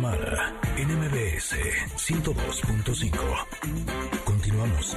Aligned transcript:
Tamara 0.00 0.54
en 0.78 0.88
MBS 0.98 1.52
102.5. 1.96 3.18
Continuamos. 4.24 4.96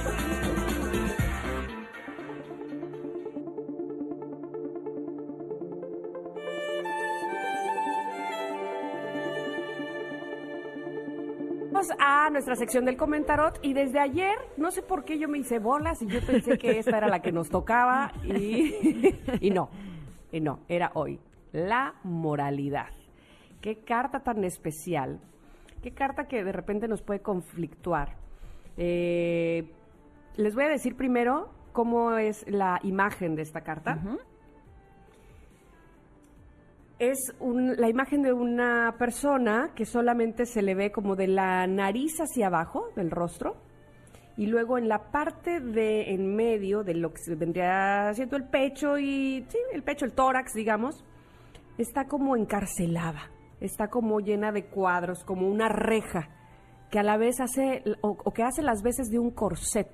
A 11.98 12.30
nuestra 12.30 12.56
sección 12.56 12.86
del 12.86 12.96
comentarot 12.96 13.58
y 13.60 13.74
desde 13.74 14.00
ayer, 14.00 14.38
no 14.56 14.70
sé 14.70 14.80
por 14.80 15.04
qué 15.04 15.18
yo 15.18 15.28
me 15.28 15.36
hice 15.36 15.58
bolas 15.58 16.00
y 16.00 16.06
yo 16.06 16.24
pensé 16.24 16.56
que 16.56 16.78
esta 16.78 16.96
era 16.96 17.08
la 17.08 17.20
que 17.20 17.30
nos 17.30 17.50
tocaba 17.50 18.10
y, 18.24 19.14
y 19.42 19.50
no, 19.50 19.68
y 20.32 20.40
no, 20.40 20.60
era 20.66 20.92
hoy. 20.94 21.20
La 21.52 21.96
moralidad. 22.04 23.03
Qué 23.64 23.78
carta 23.78 24.20
tan 24.20 24.44
especial, 24.44 25.20
qué 25.82 25.92
carta 25.94 26.28
que 26.28 26.44
de 26.44 26.52
repente 26.52 26.86
nos 26.86 27.00
puede 27.00 27.20
conflictuar. 27.20 28.10
Eh, 28.76 29.72
les 30.36 30.54
voy 30.54 30.64
a 30.64 30.68
decir 30.68 30.96
primero 30.98 31.48
cómo 31.72 32.18
es 32.18 32.44
la 32.46 32.78
imagen 32.82 33.34
de 33.36 33.40
esta 33.40 33.62
carta. 33.62 33.98
Es 36.98 37.34
un- 37.40 37.74
la 37.80 37.88
imagen 37.88 38.20
de 38.20 38.34
una 38.34 38.96
persona 38.98 39.70
que 39.74 39.86
solamente 39.86 40.44
se 40.44 40.60
le 40.60 40.74
ve 40.74 40.92
como 40.92 41.16
de 41.16 41.28
la 41.28 41.66
nariz 41.66 42.18
hacia 42.20 42.48
abajo 42.48 42.90
del 42.96 43.10
rostro 43.10 43.56
y 44.36 44.44
luego 44.46 44.76
en 44.76 44.90
la 44.90 45.10
parte 45.10 45.60
de 45.60 46.12
en 46.12 46.36
medio 46.36 46.84
de 46.84 46.92
lo 46.96 47.14
que 47.14 47.22
se 47.22 47.34
vendría 47.34 48.12
siendo 48.12 48.36
el 48.36 48.44
pecho 48.44 48.98
y 48.98 49.46
sí, 49.48 49.56
el 49.72 49.82
pecho, 49.82 50.04
el 50.04 50.12
tórax, 50.12 50.52
digamos, 50.52 51.02
está 51.78 52.06
como 52.06 52.36
encarcelada, 52.36 53.30
está 53.60 53.88
como 53.88 54.20
llena 54.20 54.52
de 54.52 54.66
cuadros, 54.66 55.24
como 55.24 55.48
una 55.48 55.68
reja 55.68 56.28
que 56.90 56.98
a 56.98 57.02
la 57.02 57.16
vez 57.16 57.40
hace 57.40 57.82
o, 58.02 58.16
que 58.32 58.42
hace 58.42 58.62
las 58.62 58.82
veces 58.82 59.10
de 59.10 59.18
un 59.18 59.30
corset. 59.30 59.90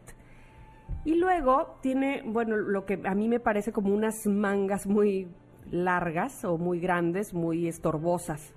Y 1.04 1.14
luego 1.14 1.78
tiene, 1.80 2.22
bueno, 2.26 2.56
lo 2.56 2.84
que 2.84 3.00
a 3.04 3.14
mí 3.14 3.28
me 3.28 3.40
parece 3.40 3.72
como 3.72 3.94
unas 3.94 4.26
mangas 4.26 4.86
muy 4.86 5.28
largas 5.70 6.44
o 6.44 6.58
muy 6.58 6.78
grandes, 6.78 7.32
muy 7.32 7.68
estorbosas. 7.68 8.54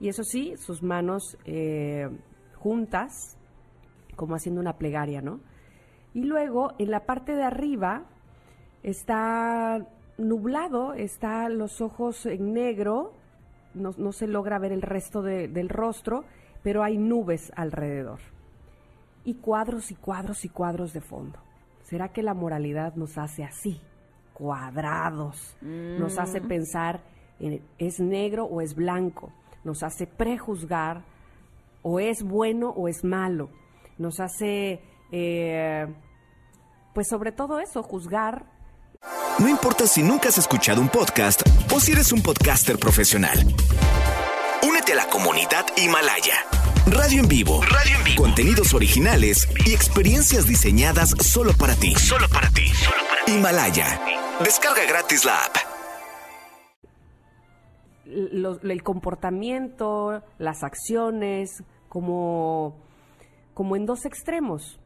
Y 0.00 0.08
eso 0.08 0.22
sí, 0.22 0.54
sus 0.56 0.82
manos 0.82 1.36
eh, 1.44 2.08
juntas, 2.56 3.36
como 4.16 4.34
haciendo 4.34 4.60
una 4.60 4.78
plegaria, 4.78 5.20
¿no? 5.20 5.40
Y 6.14 6.22
luego, 6.22 6.72
en 6.78 6.90
la 6.90 7.04
parte 7.04 7.34
de 7.34 7.42
arriba, 7.42 8.06
está 8.82 9.86
nublado, 10.16 10.94
está 10.94 11.48
los 11.48 11.80
ojos 11.80 12.24
en 12.26 12.54
negro, 12.54 13.12
no, 13.78 13.90
no 13.96 14.12
se 14.12 14.26
logra 14.26 14.58
ver 14.58 14.72
el 14.72 14.82
resto 14.82 15.22
de- 15.22 15.48
del 15.48 15.68
rostro, 15.68 16.24
pero 16.62 16.82
hay 16.82 16.98
nubes 16.98 17.52
alrededor. 17.56 18.20
Y 19.24 19.34
cuadros 19.34 19.90
y 19.90 19.94
cuadros 19.94 20.44
y 20.44 20.48
cuadros 20.48 20.92
de 20.92 21.00
fondo. 21.00 21.38
¿Será 21.82 22.08
que 22.12 22.22
la 22.22 22.34
moralidad 22.34 22.94
nos 22.94 23.16
hace 23.18 23.44
así? 23.44 23.80
Cuadrados. 24.34 25.56
Nos 25.62 26.18
hace 26.18 26.40
pensar 26.40 27.00
en 27.40 27.62
es 27.78 27.98
negro 28.00 28.44
o 28.44 28.60
es 28.60 28.74
blanco. 28.74 29.32
Nos 29.64 29.82
hace 29.82 30.06
prejuzgar 30.06 31.02
o 31.82 32.00
es 32.00 32.22
bueno 32.22 32.70
o 32.70 32.88
es 32.88 33.04
malo. 33.04 33.50
Nos 33.98 34.20
hace, 34.20 34.80
eh, 35.12 35.86
pues 36.94 37.08
sobre 37.08 37.32
todo 37.32 37.58
eso, 37.60 37.82
juzgar 37.82 38.46
No 39.40 39.48
importa 39.48 39.86
si 39.86 40.02
nunca 40.02 40.28
has 40.28 40.38
escuchado 40.38 40.80
un 40.80 40.88
podcast 40.88 41.42
o 41.78 41.80
si 41.80 41.92
eres 41.92 42.10
un 42.10 42.22
podcaster 42.22 42.76
profesional. 42.76 43.38
Únete 44.66 44.94
a 44.94 44.96
la 44.96 45.06
comunidad 45.06 45.64
Himalaya. 45.76 46.34
Radio 46.86 47.20
en 47.22 47.28
vivo. 47.28 47.62
Radio 47.62 47.96
en 47.98 48.02
vivo. 48.04 48.20
Contenidos 48.24 48.74
originales 48.74 49.48
y 49.64 49.74
experiencias 49.74 50.48
diseñadas 50.48 51.10
solo 51.20 51.52
para 51.52 51.76
ti. 51.76 51.94
Solo 51.94 52.28
para 52.30 52.48
ti. 52.50 52.64
Himalaya. 53.28 54.00
Descarga 54.42 54.84
gratis 54.88 55.24
la 55.24 55.38
app. 55.44 55.56
los- 58.06 58.58
el 58.64 58.82
comportamiento, 58.82 60.22
las 60.38 60.64
acciones, 60.64 61.62
como, 61.88 62.74
como 63.54 63.76
en 63.76 63.84
dos 63.86 64.04
extremos. 64.04 64.80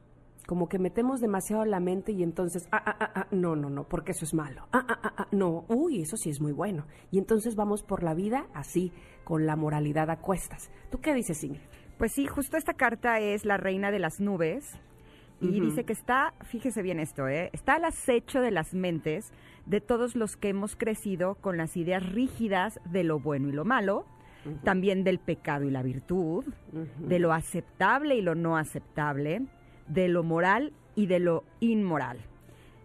Como 0.47 0.69
que 0.69 0.79
metemos 0.79 1.21
demasiado 1.21 1.65
la 1.65 1.81
mente 1.81 2.13
y 2.13 2.23
entonces, 2.23 2.69
ah, 2.73 2.83
ah, 2.85 2.97
ah, 2.99 3.13
ah, 3.15 3.27
no, 3.31 3.55
no, 3.55 3.71
no, 3.71 3.85
porque 3.85 4.13
eso 4.13 4.25
es 4.25 4.35
malo. 4.35 4.67
Ah, 4.73 4.85
ah, 4.89 4.99
ah, 5.03 5.15
ah, 5.19 5.29
no, 5.31 5.65
uy, 5.69 6.03
eso 6.03 6.17
sí 6.17 6.31
es 6.31 6.41
muy 6.41 6.53
bueno. 6.53 6.87
Y 7.11 7.19
entonces 7.19 7.55
vamos 7.55 7.83
por 7.83 8.03
la 8.03 8.15
vida 8.15 8.47
así, 8.53 8.93
con 9.25 9.47
la 9.47 9.57
moralidad 9.57 10.11
a 10.11 10.19
cuestas. 10.19 10.71
¿Tú 10.91 11.01
qué 11.01 11.15
dices, 11.15 11.43
Ingrid? 11.45 11.61
Pues 11.97 12.13
sí, 12.13 12.27
justo 12.27 12.57
esta 12.57 12.75
carta 12.75 13.21
es 13.21 13.45
la 13.45 13.57
reina 13.57 13.93
de 13.93 14.01
las 14.01 14.21
nubes 14.21 14.79
y 15.41 15.61
dice 15.61 15.85
que 15.85 15.93
está, 15.93 16.35
fíjese 16.45 16.83
bien 16.83 17.01
esto, 17.01 17.27
¿eh? 17.27 17.51
está 17.53 17.75
al 17.75 17.85
acecho 17.85 18.41
de 18.41 18.53
las 18.53 18.75
mentes 18.75 19.33
de 19.67 19.81
todos 19.81 20.15
los 20.15 20.37
que 20.37 20.49
hemos 20.51 20.77
crecido 20.77 21.35
con 21.37 21.57
las 21.57 21.77
ideas 21.77 22.05
rígidas 22.13 22.81
de 22.85 23.03
lo 23.03 23.19
bueno 23.19 23.49
y 23.49 23.53
lo 23.53 23.65
malo, 23.65 24.07
también 24.65 25.05
del 25.05 25.19
pecado 25.19 25.65
y 25.65 25.71
la 25.71 25.83
virtud, 25.83 26.45
de 26.99 27.19
lo 27.19 27.33
aceptable 27.33 28.17
y 28.17 28.23
lo 28.23 28.35
no 28.35 28.57
aceptable, 28.57 29.43
de 29.89 30.09
lo 30.09 30.23
moral 30.23 30.73
y 30.95 31.07
de 31.07 31.19
lo 31.19 31.45
inmoral. 31.61 32.19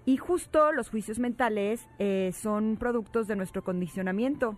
Y 0.05 0.17
justo 0.17 0.71
los 0.71 0.89
juicios 0.89 1.19
mentales 1.19 1.87
eh, 1.99 2.31
son 2.33 2.77
productos 2.77 3.27
de 3.27 3.35
nuestro 3.35 3.63
condicionamiento. 3.63 4.57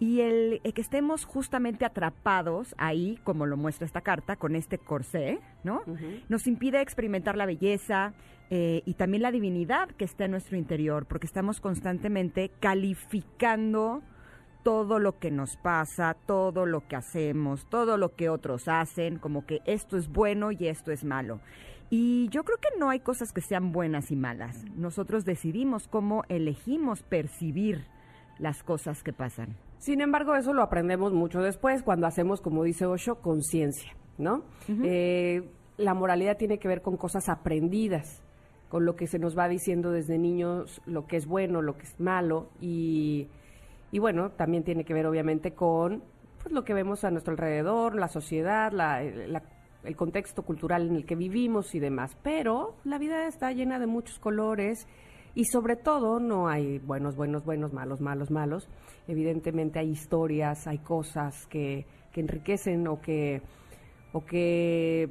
Y 0.00 0.20
el, 0.20 0.60
el 0.62 0.72
que 0.72 0.80
estemos 0.80 1.24
justamente 1.24 1.84
atrapados 1.84 2.74
ahí, 2.78 3.18
como 3.24 3.46
lo 3.46 3.56
muestra 3.56 3.84
esta 3.84 4.00
carta, 4.00 4.36
con 4.36 4.54
este 4.54 4.78
corsé, 4.78 5.40
¿no? 5.64 5.82
Nos 6.28 6.46
impide 6.46 6.80
experimentar 6.80 7.36
la 7.36 7.46
belleza 7.46 8.14
eh, 8.48 8.82
y 8.86 8.94
también 8.94 9.22
la 9.22 9.32
divinidad 9.32 9.88
que 9.90 10.04
está 10.04 10.24
en 10.24 10.30
nuestro 10.30 10.56
interior, 10.56 11.04
porque 11.06 11.26
estamos 11.26 11.60
constantemente 11.60 12.50
calificando 12.60 14.02
todo 14.68 14.98
lo 14.98 15.18
que 15.18 15.30
nos 15.30 15.56
pasa, 15.56 16.14
todo 16.26 16.66
lo 16.66 16.86
que 16.86 16.94
hacemos, 16.94 17.64
todo 17.70 17.96
lo 17.96 18.14
que 18.16 18.28
otros 18.28 18.68
hacen, 18.68 19.18
como 19.18 19.46
que 19.46 19.62
esto 19.64 19.96
es 19.96 20.12
bueno 20.12 20.52
y 20.52 20.68
esto 20.68 20.92
es 20.92 21.04
malo. 21.04 21.40
Y 21.88 22.28
yo 22.28 22.44
creo 22.44 22.58
que 22.58 22.78
no 22.78 22.90
hay 22.90 23.00
cosas 23.00 23.32
que 23.32 23.40
sean 23.40 23.72
buenas 23.72 24.10
y 24.10 24.16
malas. 24.16 24.66
Nosotros 24.76 25.24
decidimos 25.24 25.88
cómo 25.88 26.22
elegimos 26.28 27.02
percibir 27.02 27.86
las 28.38 28.62
cosas 28.62 29.02
que 29.02 29.14
pasan. 29.14 29.56
Sin 29.78 30.02
embargo, 30.02 30.34
eso 30.34 30.52
lo 30.52 30.62
aprendemos 30.62 31.14
mucho 31.14 31.40
después, 31.40 31.82
cuando 31.82 32.06
hacemos, 32.06 32.42
como 32.42 32.62
dice 32.62 32.84
Osho, 32.84 33.22
conciencia, 33.22 33.96
¿no? 34.18 34.42
Eh, 34.68 35.48
la 35.78 35.94
moralidad 35.94 36.36
tiene 36.36 36.58
que 36.58 36.68
ver 36.68 36.82
con 36.82 36.98
cosas 36.98 37.30
aprendidas, 37.30 38.22
con 38.68 38.84
lo 38.84 38.96
que 38.96 39.06
se 39.06 39.18
nos 39.18 39.34
va 39.34 39.48
diciendo 39.48 39.92
desde 39.92 40.18
niños, 40.18 40.82
lo 40.84 41.06
que 41.06 41.16
es 41.16 41.26
bueno, 41.26 41.62
lo 41.62 41.78
que 41.78 41.84
es 41.84 41.98
malo, 41.98 42.50
y, 42.60 43.28
y 43.90 43.98
bueno, 43.98 44.30
también 44.30 44.64
tiene 44.64 44.84
que 44.84 44.94
ver 44.94 45.06
obviamente 45.06 45.52
con 45.52 46.02
pues, 46.42 46.52
lo 46.52 46.64
que 46.64 46.74
vemos 46.74 47.04
a 47.04 47.10
nuestro 47.10 47.32
alrededor, 47.32 47.94
la 47.94 48.08
sociedad, 48.08 48.72
la, 48.72 49.02
el 49.02 49.96
contexto 49.96 50.42
cultural 50.42 50.88
en 50.88 50.96
el 50.96 51.06
que 51.06 51.14
vivimos 51.14 51.74
y 51.74 51.78
demás. 51.78 52.16
Pero 52.22 52.76
la 52.84 52.98
vida 52.98 53.26
está 53.26 53.52
llena 53.52 53.78
de 53.78 53.86
muchos 53.86 54.18
colores 54.18 54.86
y 55.34 55.44
sobre 55.44 55.76
todo 55.76 56.20
no 56.20 56.48
hay 56.48 56.78
buenos, 56.78 57.16
buenos, 57.16 57.44
buenos, 57.44 57.72
malos, 57.72 58.00
malos, 58.00 58.30
malos. 58.30 58.68
Evidentemente 59.06 59.78
hay 59.78 59.90
historias, 59.90 60.66
hay 60.66 60.78
cosas 60.78 61.46
que, 61.46 61.86
que 62.12 62.20
enriquecen 62.20 62.86
o 62.88 63.00
que, 63.00 63.40
o 64.12 64.24
que 64.24 65.08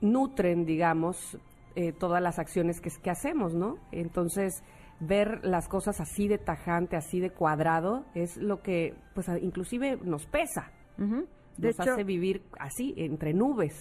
nutren, 0.00 0.64
digamos, 0.64 1.38
eh, 1.76 1.92
todas 1.92 2.20
las 2.20 2.38
acciones 2.38 2.80
que, 2.80 2.90
que 3.02 3.10
hacemos, 3.10 3.54
¿no? 3.54 3.78
Entonces, 3.92 4.62
ver 5.02 5.44
las 5.44 5.68
cosas 5.68 6.00
así 6.00 6.28
de 6.28 6.38
tajante, 6.38 6.96
así 6.96 7.20
de 7.20 7.30
cuadrado, 7.30 8.04
es 8.14 8.36
lo 8.36 8.62
que, 8.62 8.94
pues, 9.14 9.28
inclusive 9.40 9.98
nos 10.02 10.26
pesa. 10.26 10.72
De 10.96 11.68
nos 11.68 11.80
hecho, 11.80 11.92
hace 11.92 12.04
vivir 12.04 12.42
así, 12.58 12.94
entre 12.96 13.34
nubes, 13.34 13.74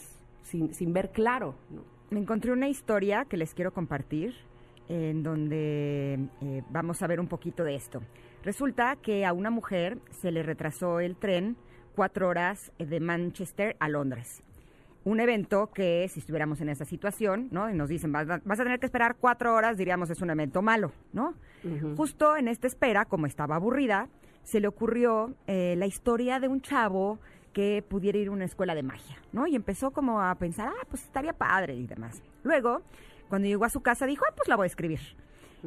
sin, 0.43 0.73
sin 0.73 0.93
ver 0.93 1.11
claro. 1.11 1.55
¿no? 1.69 1.83
me 2.11 2.19
encontré 2.19 2.51
una 2.51 2.67
historia 2.67 3.25
que 3.25 3.37
les 3.37 3.53
quiero 3.53 3.73
compartir 3.73 4.35
en 4.89 5.23
donde 5.23 6.27
eh, 6.41 6.63
vamos 6.69 7.01
a 7.01 7.07
ver 7.07 7.21
un 7.21 7.27
poquito 7.27 7.63
de 7.63 7.75
esto. 7.75 8.01
Resulta 8.43 8.97
que 8.97 9.25
a 9.25 9.31
una 9.31 9.49
mujer 9.49 9.97
se 10.09 10.31
le 10.31 10.43
retrasó 10.43 10.99
el 10.99 11.15
tren 11.15 11.55
cuatro 11.95 12.27
horas 12.27 12.71
eh, 12.77 12.85
de 12.85 12.99
Manchester 12.99 13.77
a 13.79 13.87
Londres. 13.87 14.43
Un 15.03 15.19
evento 15.19 15.71
que, 15.73 16.07
si 16.09 16.19
estuviéramos 16.19 16.61
en 16.61 16.69
esa 16.69 16.85
situación, 16.85 17.47
¿no? 17.51 17.69
Y 17.69 17.73
nos 17.73 17.89
dicen, 17.89 18.11
vas, 18.11 18.27
vas 18.27 18.59
a 18.59 18.63
tener 18.63 18.79
que 18.79 18.85
esperar 18.85 19.15
cuatro 19.19 19.55
horas, 19.55 19.77
diríamos, 19.77 20.09
es 20.09 20.21
un 20.21 20.29
evento 20.29 20.61
malo, 20.61 20.91
¿no? 21.13 21.33
Justo 21.95 22.37
en 22.37 22.47
esta 22.47 22.67
espera, 22.67 23.05
como 23.05 23.25
estaba 23.25 23.55
aburrida, 23.55 24.09
se 24.43 24.59
le 24.59 24.67
ocurrió 24.67 25.33
eh, 25.47 25.75
la 25.77 25.85
historia 25.85 26.39
de 26.39 26.47
un 26.47 26.61
chavo 26.61 27.19
que 27.53 27.83
pudiera 27.87 28.17
ir 28.17 28.29
a 28.29 28.31
una 28.31 28.45
escuela 28.45 28.75
de 28.75 28.83
magia, 28.83 29.17
¿no? 29.31 29.47
Y 29.47 29.55
empezó 29.55 29.91
como 29.91 30.21
a 30.21 30.33
pensar, 30.35 30.69
ah, 30.69 30.85
pues 30.89 31.03
estaría 31.03 31.33
padre 31.33 31.75
y 31.75 31.85
demás. 31.85 32.21
Luego, 32.43 32.81
cuando 33.29 33.47
llegó 33.47 33.65
a 33.65 33.69
su 33.69 33.81
casa, 33.81 34.05
dijo, 34.05 34.25
ah, 34.27 34.33
pues 34.35 34.47
la 34.47 34.55
voy 34.55 34.65
a 34.65 34.67
escribir. 34.67 34.99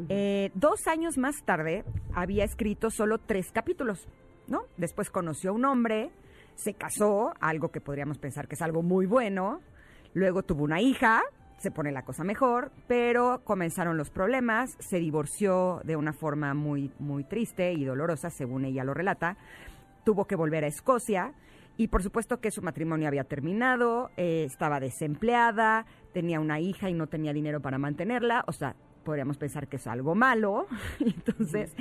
Eh, 0.08 0.50
dos 0.54 0.86
años 0.88 1.18
más 1.18 1.44
tarde, 1.44 1.84
había 2.14 2.44
escrito 2.44 2.90
solo 2.90 3.18
tres 3.18 3.52
capítulos, 3.52 4.08
¿no? 4.48 4.62
Después 4.76 5.10
conoció 5.10 5.50
a 5.50 5.52
un 5.52 5.64
hombre, 5.64 6.10
se 6.54 6.74
casó, 6.74 7.32
algo 7.40 7.70
que 7.70 7.80
podríamos 7.80 8.18
pensar 8.18 8.48
que 8.48 8.54
es 8.54 8.62
algo 8.62 8.82
muy 8.82 9.06
bueno, 9.06 9.60
luego 10.12 10.42
tuvo 10.42 10.64
una 10.64 10.80
hija, 10.80 11.22
se 11.58 11.70
pone 11.70 11.92
la 11.92 12.04
cosa 12.04 12.24
mejor, 12.24 12.70
pero 12.86 13.42
comenzaron 13.44 13.96
los 13.96 14.10
problemas, 14.10 14.76
se 14.78 14.98
divorció 14.98 15.80
de 15.84 15.96
una 15.96 16.12
forma 16.12 16.54
muy, 16.54 16.92
muy 16.98 17.24
triste 17.24 17.72
y 17.72 17.84
dolorosa, 17.84 18.30
según 18.30 18.64
ella 18.64 18.84
lo 18.84 18.94
relata, 18.94 19.36
tuvo 20.04 20.26
que 20.26 20.36
volver 20.36 20.64
a 20.64 20.68
Escocia 20.68 21.32
y 21.76 21.88
por 21.88 22.02
supuesto 22.02 22.40
que 22.40 22.50
su 22.50 22.62
matrimonio 22.62 23.08
había 23.08 23.24
terminado, 23.24 24.10
eh, 24.16 24.44
estaba 24.44 24.78
desempleada, 24.78 25.86
tenía 26.12 26.38
una 26.38 26.60
hija 26.60 26.88
y 26.88 26.94
no 26.94 27.06
tenía 27.08 27.32
dinero 27.32 27.60
para 27.60 27.78
mantenerla, 27.78 28.44
o 28.46 28.52
sea, 28.52 28.76
podríamos 29.04 29.38
pensar 29.38 29.68
que 29.68 29.76
es 29.76 29.86
algo 29.86 30.14
malo, 30.14 30.66
entonces 31.00 31.74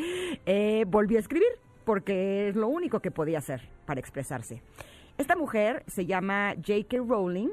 eh, 0.45 0.85
volvió 0.87 1.17
a 1.17 1.21
escribir 1.21 1.49
porque 1.85 2.49
es 2.49 2.55
lo 2.55 2.67
único 2.67 2.99
que 2.99 3.11
podía 3.11 3.39
hacer 3.39 3.61
para 3.85 3.99
expresarse. 3.99 4.61
Esta 5.17 5.35
mujer 5.35 5.83
se 5.87 6.05
llama 6.05 6.55
J.K. 6.55 6.97
Rowling, 7.07 7.49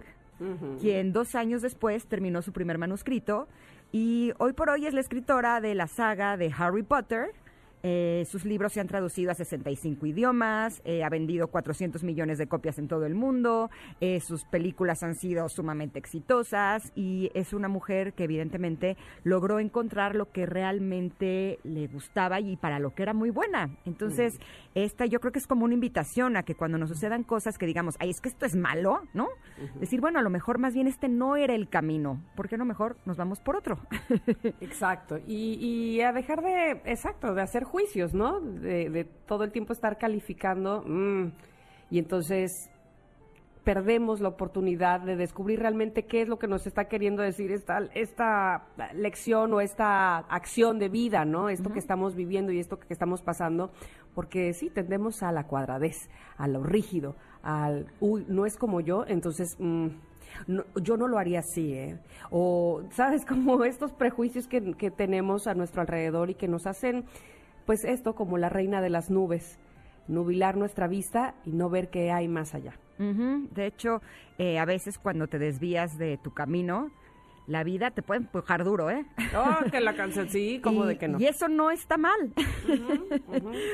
quien 0.81 1.13
dos 1.13 1.35
años 1.35 1.61
después 1.61 2.07
terminó 2.07 2.41
su 2.41 2.53
primer 2.53 2.79
manuscrito 2.79 3.47
y 3.93 4.33
hoy 4.39 4.53
por 4.53 4.71
hoy 4.71 4.87
es 4.87 4.95
la 4.95 5.01
escritora 5.01 5.61
de 5.61 5.75
la 5.75 5.87
saga 5.87 6.37
de 6.37 6.53
Harry 6.57 6.83
Potter, 6.83 7.33
eh, 7.83 8.25
sus 8.29 8.45
libros 8.45 8.73
se 8.73 8.81
han 8.81 8.87
traducido 8.87 9.31
a 9.31 9.35
65 9.35 10.07
idiomas, 10.07 10.83
eh, 10.85 11.03
ha 11.03 11.09
vendido 11.09 11.49
400 11.49 12.05
millones 12.05 12.39
de 12.39 12.47
copias 12.47 12.79
en 12.79 12.89
todo 12.89 13.07
el 13.07 13.15
mundo, 13.15 13.71
eh, 14.01 14.21
sus 14.21 14.45
películas 14.45 15.03
han 15.03 15.15
sido 15.15 15.49
sumamente 15.49 15.99
exitosas 15.99 16.93
y 16.95 17.31
es 17.35 17.53
una 17.53 17.69
mujer 17.69 18.13
que 18.13 18.25
evidentemente 18.25 18.97
logró 19.25 19.61
encontrar 19.61 20.15
lo 20.15 20.31
que 20.31 20.47
realmente 20.47 21.59
le 21.65 21.87
gustaba 21.87 22.41
y 22.41 22.57
para 22.57 22.79
lo 22.79 22.95
que 22.95 23.03
era 23.03 23.15
muy 23.15 23.31
buena. 23.31 23.71
Entonces, 23.87 24.39
esta 24.75 25.07
yo 25.07 25.21
creo 25.21 25.33
que 25.33 25.39
es 25.39 25.47
como 25.47 25.65
una 25.65 25.75
invitación 25.75 26.37
a 26.37 26.43
que 26.43 26.55
cuando 26.55 26.79
nos 26.79 26.91
sucedan 26.91 27.25
cosas 27.25 27.57
que 27.57 27.67
digamos, 27.67 27.97
ay, 27.99 28.11
es 28.11 28.21
que 28.21 28.29
esto 28.29 28.47
es 28.47 28.57
malo, 28.57 29.01
¿no? 29.15 29.29
Decir, 29.79 30.01
bueno, 30.01 30.19
a 30.19 30.23
lo 30.23 30.31
mejor 30.31 30.59
más 30.59 30.75
bien 30.75 30.87
este 30.87 31.09
no 31.09 31.37
era 31.37 31.55
el 31.55 31.69
camino, 31.69 32.23
¿por 32.37 32.49
qué 32.49 32.59
no 32.59 32.65
mejor 32.65 32.97
nos 33.07 33.17
vamos 33.17 33.41
por 33.41 33.57
otro? 33.57 33.79
exacto, 34.61 35.19
y, 35.27 35.55
y 35.55 36.01
a 36.03 36.13
dejar 36.13 36.43
de, 36.43 36.83
exacto, 36.85 37.35
de 37.35 37.43
hacer 37.43 37.65
juicios, 37.71 38.15
¿no? 38.15 38.41
De, 38.41 39.07
todo 39.27 39.45
el 39.45 39.53
tiempo 39.53 39.73
estar 39.73 39.99
calificando 39.99 40.83
mm, 40.87 41.33
y 41.91 41.99
entonces 41.99 42.71
perdemos 43.65 44.21
la 44.21 44.29
oportunidad 44.29 45.01
de 45.01 45.17
descubrir 45.17 45.61
realmente 45.61 46.07
qué 46.07 46.23
es 46.23 46.29
lo 46.29 46.39
que 46.39 46.49
nos 46.49 46.67
está 46.67 46.87
queriendo 46.87 47.23
decir 47.23 47.53
esta, 47.53 47.79
esta 47.95 48.67
lección 48.95 49.53
o 49.53 49.61
esta 49.61 50.19
acción 50.19 50.79
de 50.79 50.89
vida, 50.89 51.25
¿no? 51.25 51.49
Esto 51.49 51.71
que 51.71 51.79
estamos 51.79 52.15
viviendo 52.15 52.53
y 52.53 52.59
esto 52.59 52.79
que 52.79 52.93
estamos 52.93 53.23
pasando, 53.23 53.71
porque 54.15 54.53
sí, 54.55 54.71
tendemos 54.71 55.23
a 55.23 55.31
la 55.31 55.47
cuadradez, 55.47 56.09
a 56.37 56.49
lo 56.49 56.63
rígido, 56.63 57.17
al, 57.43 57.87
uy, 58.01 58.25
no 58.29 58.47
es 58.47 58.57
como 58.57 58.81
yo, 58.81 59.05
entonces... 59.07 59.57
Mm, 59.59 59.89
yo 60.83 60.97
no 60.97 61.09
lo 61.09 61.19
haría 61.19 61.41
así, 61.41 61.73
¿eh? 61.75 61.99
O, 62.31 62.83
¿sabes? 62.93 63.25
Como 63.27 63.65
estos 63.65 63.93
prejuicios 63.93 64.47
que, 64.47 64.75
que 64.75 64.91
tenemos 64.91 65.47
a 65.47 65.55
nuestro 65.55 65.81
alrededor 65.81 66.31
y 66.31 66.35
que 66.35 66.49
nos 66.49 66.67
hacen 66.67 67.05
pues 67.71 67.85
esto 67.85 68.17
como 68.17 68.37
la 68.37 68.49
reina 68.49 68.81
de 68.81 68.91
las 68.91 69.11
nubes, 69.11 69.57
nubilar 70.09 70.57
nuestra 70.57 70.89
vista 70.89 71.37
y 71.45 71.53
no 71.53 71.71
ver 71.71 71.89
qué 71.89 72.11
hay 72.11 72.27
más 72.27 72.53
allá. 72.57 72.73
De 72.99 73.65
hecho, 73.65 74.03
eh, 74.39 74.59
a 74.59 74.65
veces 74.65 74.99
cuando 74.99 75.29
te 75.29 75.39
desvías 75.39 75.97
de 75.97 76.19
tu 76.19 76.35
camino, 76.35 76.91
la 77.47 77.65
vida 77.65 77.91
te 77.91 78.03
puede 78.03 78.21
empujar 78.21 78.65
duro, 78.65 78.91
¿eh? 78.91 79.05
Oh, 79.37 79.71
que 79.71 79.81
la 79.81 79.95
canción, 79.95 80.29
sí, 80.29 80.61
como 80.61 80.85
de 80.85 80.99
que 80.99 81.07
no. 81.07 81.21
Y 81.21 81.27
eso 81.27 81.49
no 81.49 81.71
está 81.71 81.97
mal. 81.97 82.33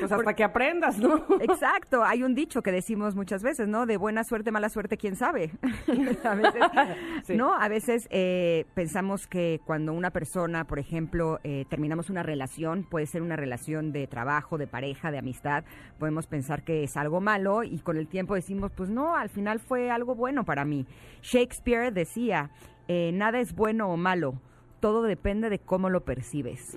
Pues 0.01 0.13
hasta 0.13 0.35
que 0.35 0.45
aprendas, 0.45 0.99
¿no? 0.99 1.25
Exacto, 1.41 2.05
hay 2.05 2.23
un 2.23 2.35
dicho 2.35 2.63
que 2.63 2.71
decimos 2.73 3.15
muchas 3.15 3.43
veces, 3.43 3.67
¿no? 3.67 3.87
De 3.87 3.97
buena 3.97 4.23
suerte, 4.23 4.51
mala 4.51 4.69
suerte, 4.69 4.97
quién 4.99 5.17
sabe. 5.17 5.53
a 6.25 6.35
veces, 6.35 7.37
¿no? 7.37 7.55
A 7.55 7.69
veces 7.69 8.07
eh, 8.11 8.67
pensamos 8.75 9.27
que 9.27 9.61
cuando 9.65 9.93
una 9.95 10.11
persona, 10.11 10.65
por 10.65 10.79
ejemplo, 10.79 11.41
eh, 11.43 11.65
terminamos 11.71 12.11
una 12.11 12.23
relación, 12.23 12.85
puede 12.85 13.07
ser 13.07 13.23
una 13.23 13.37
relación 13.37 13.93
de 13.93 14.07
trabajo, 14.07 14.59
de 14.59 14.67
pareja, 14.67 15.11
de 15.11 15.19
amistad, 15.19 15.65
podemos 15.99 16.27
pensar 16.27 16.65
que 16.65 16.85
es 16.85 16.97
algo 16.97 17.21
malo 17.21 17.63
y 17.63 17.79
con 17.79 17.97
el 17.97 18.09
tiempo 18.09 18.35
decimos, 18.35 18.73
pues 18.77 18.91
no, 18.91 19.17
al 19.17 19.31
final 19.31 19.59
fue 19.59 19.91
algo 19.91 20.15
bueno 20.15 20.45
para 20.45 20.65
mí. 20.65 20.87
Shakespeare 21.23 21.93
decía, 21.93 22.51
eh, 22.89 23.11
nada 23.13 23.41
es 23.41 23.55
bueno 23.55 23.89
o 23.89 23.97
malo. 23.97 24.35
Todo 24.81 25.03
depende 25.03 25.49
de 25.49 25.59
cómo 25.59 25.89
lo 25.89 26.05
percibes. 26.05 26.77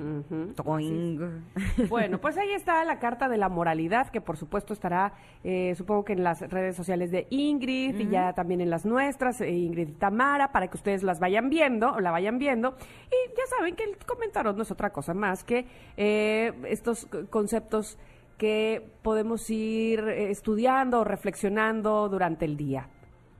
Bueno, 1.89 2.19
pues 2.19 2.37
ahí 2.37 2.51
está 2.51 2.83
la 2.85 2.97
carta 2.97 3.27
de 3.27 3.37
la 3.37 3.49
moralidad, 3.49 4.09
que 4.09 4.21
por 4.21 4.37
supuesto 4.37 4.73
estará, 4.73 5.13
eh, 5.43 5.75
supongo 5.75 6.05
que 6.05 6.13
en 6.13 6.23
las 6.23 6.41
redes 6.41 6.75
sociales 6.75 7.11
de 7.11 7.27
Ingrid 7.29 7.99
y 7.99 8.07
ya 8.07 8.33
también 8.33 8.61
en 8.61 8.69
las 8.69 8.85
nuestras, 8.85 9.41
eh, 9.41 9.51
Ingrid 9.51 9.89
y 9.89 9.91
Tamara, 9.93 10.51
para 10.51 10.67
que 10.67 10.77
ustedes 10.77 11.03
las 11.03 11.19
vayan 11.19 11.49
viendo 11.49 11.91
o 11.91 11.99
la 11.99 12.11
vayan 12.11 12.39
viendo. 12.39 12.75
Y 13.07 13.37
ya 13.37 13.45
saben 13.57 13.75
que 13.75 13.83
el 13.83 13.97
comentario 14.05 14.53
no 14.53 14.63
es 14.63 14.71
otra 14.71 14.91
cosa 14.91 15.13
más 15.13 15.43
que 15.43 15.65
estos 15.97 17.05
conceptos 17.29 17.99
que 18.37 18.89
podemos 19.03 19.49
ir 19.49 19.99
estudiando 20.07 21.01
o 21.01 21.03
reflexionando 21.03 22.07
durante 22.07 22.45
el 22.45 22.55
día. 22.55 22.87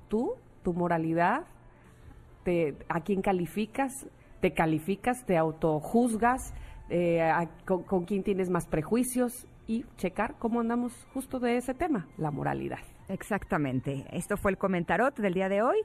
Tú, 0.09 0.35
tu 0.63 0.73
moralidad, 0.73 1.45
a 2.87 3.01
quién 3.01 3.21
calificas, 3.21 4.07
te 4.41 4.53
calificas, 4.53 5.25
te 5.25 5.37
autojuzgas, 5.37 6.53
eh, 6.89 7.21
con, 7.65 8.05
quién 8.05 8.23
tienes 8.23 8.49
más 8.49 8.67
prejuicios 8.67 9.47
y 9.67 9.85
checar 9.97 10.35
cómo 10.39 10.59
andamos 10.59 10.93
justo 11.13 11.39
de 11.39 11.57
ese 11.57 11.73
tema, 11.73 12.07
la 12.17 12.31
moralidad. 12.31 12.79
Exactamente. 13.09 14.05
Esto 14.11 14.37
fue 14.37 14.51
el 14.51 14.57
comentarot 14.57 15.17
del 15.17 15.33
día 15.33 15.49
de 15.49 15.61
hoy. 15.61 15.77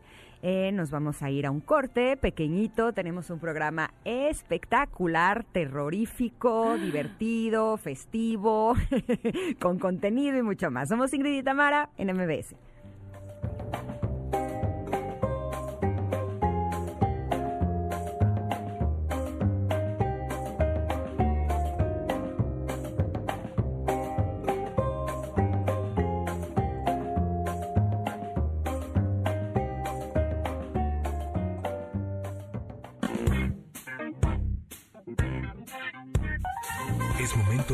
Eh, 0.43 0.73
nos 0.73 0.91
vamos 0.91 1.23
a 1.23 1.31
ir 1.31 1.47
a 1.47 1.51
un 1.51 1.61
corte 1.61 2.19
pequeñito. 2.19 2.93
Tenemos 2.93 3.31
un 3.31 3.39
programa 3.39 3.93
espectacular, 4.05 5.45
terrorífico, 5.45 6.77
divertido, 6.77 7.79
festivo, 7.79 8.75
con 9.61 9.79
contenido 9.79 10.39
y 10.39 10.43
mucho 10.43 10.71
más. 10.71 10.91
Somos 10.91 11.15
Ingrid 11.15 11.39
y 11.39 11.43
Tamara 11.43 11.89
en 11.97 12.15
MBS. 12.15 12.55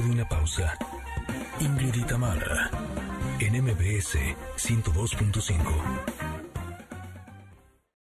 De 0.01 0.11
una 0.11 0.29
pausa. 0.29 0.79
Ingrid 1.59 2.09
Mara, 2.13 2.71
en 3.41 3.65
MBS 3.65 4.17
102.5. 4.57 6.20